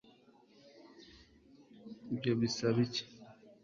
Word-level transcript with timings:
ibyo 2.13 2.31
bisaba 2.39 2.77
iki 2.85 3.03